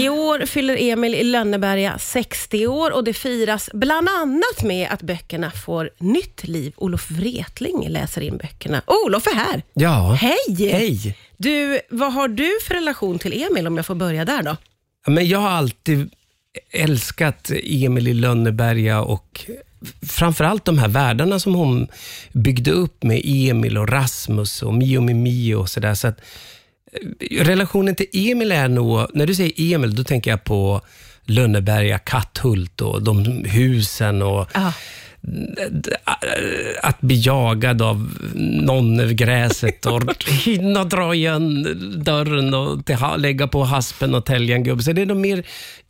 [0.00, 5.02] I år fyller Emil i Lönneberga 60 år och det firas bland annat med att
[5.02, 6.72] böckerna får nytt liv.
[6.76, 8.82] Olof Wretling läser in böckerna.
[8.86, 9.62] Oh, Olof är här!
[9.74, 10.12] Ja.
[10.12, 10.70] Hej!
[10.72, 11.16] Hej!
[11.36, 14.56] Du, vad har du för relation till Emil, om jag får börja där då?
[15.06, 16.10] Men jag har alltid
[16.72, 19.50] älskat Emil i Lönneberga och
[20.08, 21.88] framförallt de här världarna som hon
[22.32, 25.94] byggde upp med Emil och Rasmus och Mio med Mio och sådär.
[25.94, 26.24] Så att, eh,
[27.30, 30.80] relationen till Emil är nog, när du säger Emil, då tänker jag på
[31.24, 34.72] Lönneberga, Katthult och de husen och Aha
[36.82, 41.62] att bli jagad av någon över gräset och hinna dra igen
[42.04, 42.78] dörren och
[43.18, 44.82] lägga på haspen och tälja en gubbe.
[44.82, 45.42] Så det är nog mer,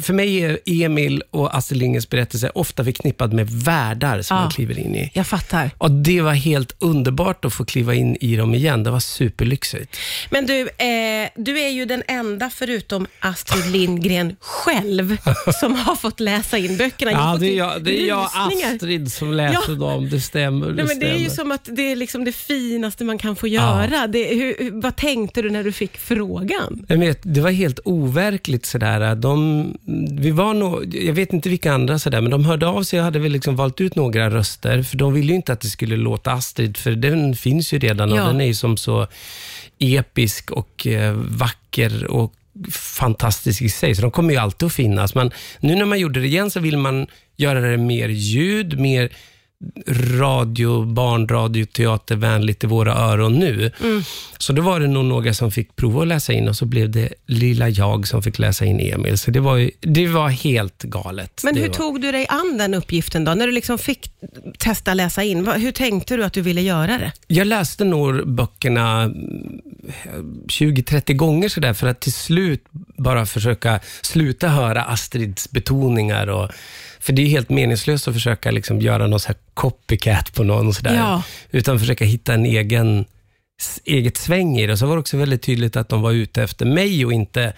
[0.00, 4.40] för mig är Emil och Astrid Lindgrens berättelse ofta förknippad med världar som Ja.
[4.42, 5.10] man kliver in i.
[5.14, 5.70] Jag fattar.
[5.78, 8.82] Och Det var helt underbart att få kliva in i dem igen.
[8.82, 9.96] Det var superlyxigt.
[10.30, 15.16] Men du, eh, du är ju den enda förutom Astrid Lindgren själv
[15.60, 17.10] som har fått läsa in böckerna.
[17.12, 17.42] Jag har fått
[17.86, 18.74] rysningar.
[18.74, 19.74] Astrid som läser Ja.
[19.74, 20.08] dem.
[20.10, 20.66] Det stämmer.
[20.66, 23.36] Det, Nej, men det är ju som att det är liksom det finaste man kan
[23.36, 24.06] få göra.
[24.06, 26.84] Det, hur, vad tänkte du när du fick frågan?
[26.88, 29.14] Jag vet, det var helt overkligt sådär.
[29.14, 29.64] De,
[30.20, 33.04] vi var nog, jag vet inte vilka andra sådär, men de hörde av sig och
[33.04, 35.96] hade väl liksom valt ut några röster, för de ville ju inte att det skulle
[35.96, 38.24] låta Astrid, för den finns ju redan och Ja.
[38.26, 39.06] den är ju som så
[39.78, 42.32] episk och eh, vacker och
[42.70, 45.14] fantastisk i sig, så de kommer ju alltid att finnas.
[45.14, 49.12] Men nu när man gjorde det igen så vill man göra det mer ljud, mer
[50.18, 53.72] radio, barnradio, teatervänligt i våra öron nu.
[53.82, 54.02] Mm.
[54.38, 56.90] Så då var det nog några som fick prova att läsa in och så blev
[56.90, 59.18] det lilla jag som fick läsa in Emil.
[59.18, 61.40] Så det var, ju, det var helt galet.
[61.44, 61.74] Men det hur var.
[61.74, 63.34] tog du dig an den uppgiften då?
[63.34, 64.10] När du liksom fick
[64.58, 67.12] testa läsa in, hur tänkte du att du ville göra det?
[67.26, 69.10] Jag läste nog böckerna
[70.46, 72.64] 20-30 gånger sådär för att till slut
[72.96, 76.26] bara försöka sluta höra Astrids betoningar.
[76.26, 76.50] Och,
[77.00, 80.74] för det är helt meningslöst att försöka liksom göra någon så här copycat på någon.
[80.74, 81.22] Sådär, Ja.
[81.50, 83.04] Utan försöka hitta en egen
[83.84, 84.76] eget sväng i det.
[84.76, 87.52] Så var det också väldigt tydligt att de var ute efter mig och inte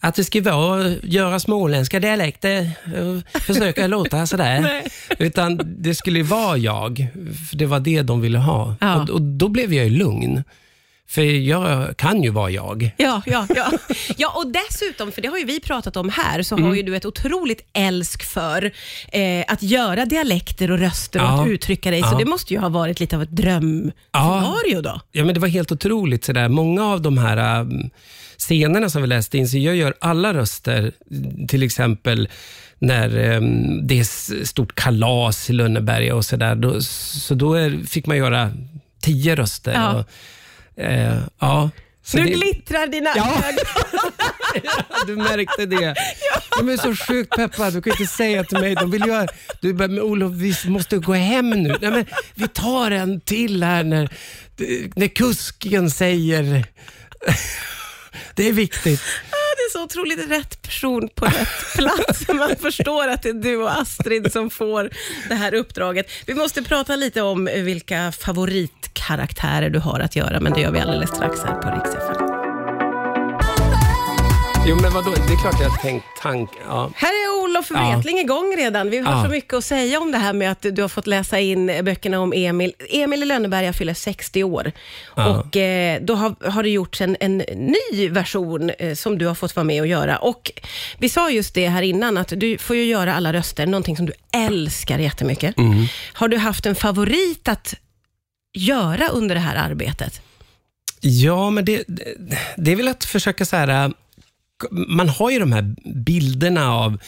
[0.00, 4.60] att det ska vara, göra småländska dialekter, och försöka låta sådär.
[4.60, 4.86] Nej.
[5.18, 7.06] Utan det skulle vara jag,
[7.50, 8.76] för det var det de ville ha.
[8.80, 9.02] Ja.
[9.02, 10.44] Och, och då blev jag ju lugn.
[11.08, 12.90] För jag kan ju vara jag.
[12.96, 13.72] Ja, ja, ja.
[14.16, 16.68] ja, och dessutom, för det har ju vi pratat om här, så Mm.
[16.68, 18.70] har ju du ett otroligt älsk för
[19.12, 21.42] eh, att göra dialekter och röster och Ja.
[21.42, 22.02] att uttrycka dig.
[22.02, 22.18] Så Ja.
[22.18, 25.00] det måste ju ha varit lite av ett drömscenario då.
[25.12, 26.24] Ja, men det var helt otroligt.
[26.24, 26.48] Sådär.
[26.48, 27.90] Många av de här um,
[28.38, 30.92] scenerna som vi läste in, så jag gör alla röster.
[31.48, 32.28] Till exempel
[32.78, 36.80] när um, det är stort kalas i Lönneberga och sådär.
[36.80, 38.52] Så då är, fick man göra
[39.02, 39.72] tio röster.
[39.72, 39.92] Ja.
[39.94, 40.04] Och,
[40.80, 41.70] eh, ja.
[42.04, 43.42] Så nu det- glittrar dina Ja.
[43.48, 43.64] ögon.
[45.06, 45.94] Du märkte det.
[46.58, 47.70] De är så sjukt peppade.
[47.70, 49.26] Du kan inte säga till mig, de vill göra...
[49.60, 51.76] Du bara, men Olof, vi måste gå hem nu.
[51.80, 54.08] Nej, men vi tar en till här när,
[54.96, 56.64] när kusken säger...
[58.34, 59.02] Det är viktigt.
[59.66, 62.28] Är så otroligt rätt person på rätt plats.
[62.28, 64.90] Man förstår att det är du och Astrid som får
[65.28, 66.06] det här uppdraget.
[66.26, 70.80] Vi måste prata lite om vilka favoritkaraktärer du har att göra, men det gör vi
[70.80, 72.26] alldeles strax här på Rix FM.
[74.68, 75.10] Jo, men vadå?
[75.10, 76.50] Det är klart jag har tänkt tank...
[76.68, 76.90] Ja.
[76.94, 77.94] Här är Olof Ja.
[77.96, 78.90] Wretling igång redan.
[78.90, 79.24] Vi har Ja.
[79.24, 82.20] så mycket att säga om det här med att du har fått läsa in böckerna
[82.20, 82.72] om Emil.
[82.90, 84.72] Emil i Lönneberga fyller 60 år
[85.16, 85.26] Ja.
[85.38, 89.34] och eh, då har, har det gjorts en, en ny version eh, som du har
[89.34, 90.16] fått vara med och göra.
[90.18, 90.52] Och
[90.98, 94.06] vi sa just det här innan, att du får ju göra alla röster, någonting som
[94.06, 95.58] du älskar jättemycket.
[95.58, 95.86] Mm.
[96.12, 97.74] Har du haft en favorit att
[98.58, 100.20] göra under det här arbetet?
[101.00, 101.84] Ja, men det,
[102.56, 103.84] det, är väl att försöka så här...
[103.84, 103.90] äh,
[104.70, 106.98] Man har ju de här bilderna av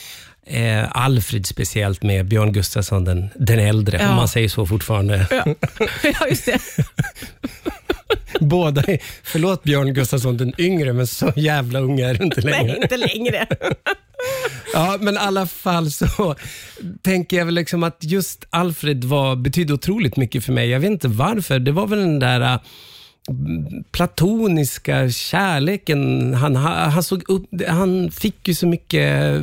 [0.48, 4.08] eh, Alfred speciellt med Björn Gustafsson den, den äldre, Ja.
[4.10, 5.26] om man säger så fortfarande.
[5.30, 5.44] Ja,
[6.20, 6.58] ja just det.
[8.40, 12.66] Båda är, förlåt Björn Gustafsson den yngre, men så jävla unga är du inte längre.
[12.72, 13.46] Nej, inte längre.
[14.74, 16.34] Ja, men i alla fall så
[17.02, 20.68] tänker jag väl liksom att just Alfred var, betydde otroligt mycket för mig.
[20.68, 21.58] Jag vet inte varför.
[21.58, 22.58] Det var väl den där
[23.90, 26.34] platoniska kärleken.
[26.34, 29.40] Han, han, såg upp, han fick ju så mycket,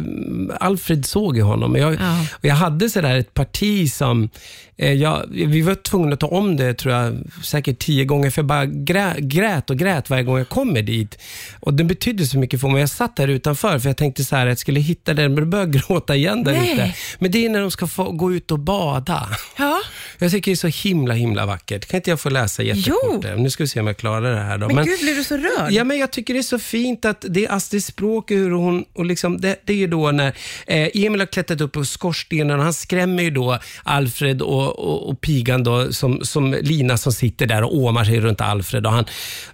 [0.59, 1.75] Alfred såg i honom.
[1.75, 2.25] Jag, Ja.
[2.33, 4.29] och jag hade sådär ett parti som,
[4.77, 8.41] eh, jag, vi var tvungna att ta om det tror jag, säkert tio gånger, för
[8.41, 11.17] jag bara grä, grät och grät varje gång jag kommer dit.
[11.59, 12.79] Och det betydde så mycket för mig.
[12.79, 15.43] Jag satt där utanför, för jag tänkte så här, att jag skulle hitta den, men
[15.43, 16.73] då började jag gråta igen där Nej.
[16.73, 16.93] ute.
[17.19, 19.29] Men det är när de ska få gå ut och bada.
[19.57, 19.81] Ja.
[20.19, 21.85] Jag tycker det är så himla, himla vackert.
[21.85, 22.99] Kan inte jag få läsa jättekort?
[23.13, 23.19] Jo.
[23.21, 23.35] där?
[23.35, 24.57] Nu ska vi se om jag klarar det här.
[24.57, 24.67] Då.
[24.69, 25.71] Men, gud, blir du så rörd?
[25.71, 28.85] Ja, men jag tycker det är så fint att det är Astrids språk, hur hon,
[28.93, 30.27] och liksom, det, det är ju då när
[30.67, 35.09] eh, Emil har klättrat upp på skorstenen och han skrämmer ju då Alfred och, och,
[35.09, 38.85] och pigan då, som, som Lina som sitter där och åmar sig runt Alfred.
[38.85, 39.05] Och han,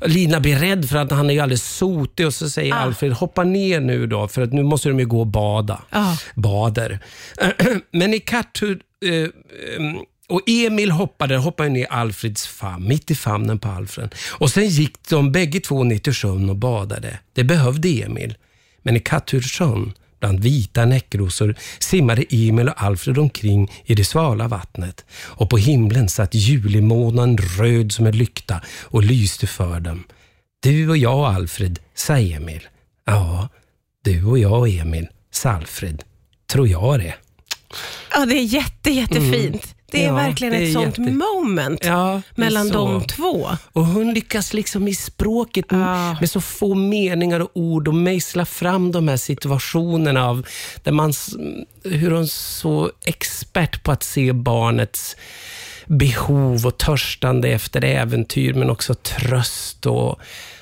[0.05, 2.77] Lina blir rädd för att han är ju alldeles sotig och så säger Ah.
[2.77, 5.81] Alfred, hoppa ner nu då, för att nu måste de ju gå och bada.
[5.89, 6.15] Ah.
[6.35, 6.99] Bader.
[7.91, 9.29] Men i katthud eh,
[9.77, 9.97] ehm,
[10.31, 14.15] och Emil hoppade, hoppade ner Alfreds famn, mitt i famnen på Alfred.
[14.29, 17.19] Och sen gick de bägge två ner till sjön och badade.
[17.33, 18.35] Det behövde Emil.
[18.83, 25.05] Men i Katthudssjön, bland vita näckrosor, simmade Emil och Alfred omkring i det svala vattnet.
[25.13, 30.03] Och på himlen satt julimånen röd som en lykta och lyste för dem.
[30.59, 32.61] Du och jag Alfred, sa Emil.
[33.05, 33.49] Ja,
[34.03, 36.03] du och jag Emil, sa Alfred.
[36.47, 37.13] Tror jag det.
[38.13, 39.75] Ja, det är jätte, jättefint.
[39.91, 40.07] Det är.
[40.07, 42.73] Ja, verkligen det är ett sånt jätte- moment Ja, mellan så.
[42.73, 43.49] de två.
[43.73, 46.17] Och hon lyckas liksom i språket Ja.
[46.19, 50.47] med så få meningar och ord och mejsla fram de här situationerna av
[50.83, 51.13] där man,
[51.83, 55.15] hur hon är så expert på att se barnets
[55.87, 60.19] behov och törstande efter äventyr, men också tröst och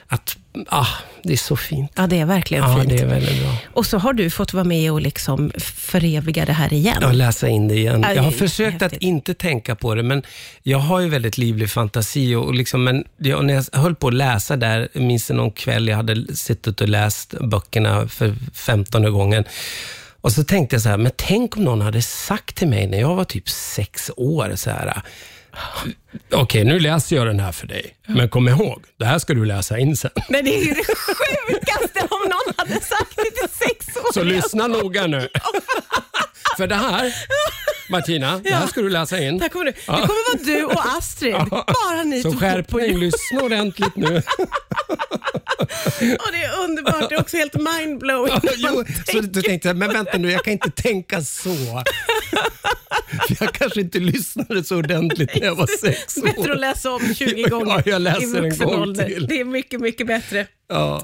[0.08, 0.38] att,
[0.68, 0.88] ah,
[1.24, 1.92] det är så fint.
[1.96, 2.90] Ja, det är verkligen Ja, fint.
[2.90, 3.56] det är väldigt bra.
[3.74, 6.98] Och så har du fått vara med och liksom föreviga det här igen.
[7.02, 8.02] Ja, läsa in det igen.
[8.04, 9.02] Ja, Jag har försökt att häftigt.
[9.02, 10.24] inte tänka på det, men
[10.64, 12.36] jag har ju väldigt livlig fantasi.
[12.36, 15.52] Och liksom, men jag, när jag höll på att läsa där, jag minns det någon
[15.52, 19.44] kväll jag hade suttit och läst böckerna för femtonde gången.
[20.22, 23.00] Och så tänkte jag så här, men tänk om någon hade sagt till mig när
[23.00, 25.02] jag var typ sex år, så här,
[26.34, 29.46] okej nu läser jag den här för dig, men kom ihåg, det här ska du
[29.46, 30.12] läsa in sen.
[30.30, 34.14] Men det är ju det sjukaste om någon hade sagt det till sex år.
[34.14, 35.30] Så lyssna noga nu.
[36.58, 37.14] För det här,
[37.90, 39.38] Martina, det här ska du läsa in.
[39.38, 39.72] Där kommer du.
[39.72, 41.36] Det kommer vara du och Astrid.
[41.50, 44.22] Bara ni Så två skärpning, på lyssna ordentligt nu.
[45.98, 47.10] Och det är underbart.
[47.10, 48.40] Det är också helt mindblowing.
[48.58, 51.84] jo, så du tänkte men vänta nu, jag kan inte tänka så.
[53.40, 56.22] Jag kanske inte lyssnade så ordentligt när jag var sex år.
[56.24, 59.06] Bättre att läsa om 20 gånger Ja, jag i läser en vuxen gång ålder.
[59.06, 59.28] till.
[59.28, 60.48] Det är mycket, mycket bättre.
[60.70, 60.98] Ja.